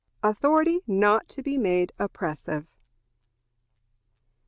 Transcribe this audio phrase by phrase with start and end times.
[0.23, 2.65] Authority not to be made Oppressive.